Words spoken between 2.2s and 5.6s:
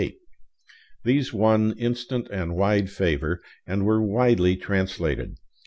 and wide favor, and were widely translated.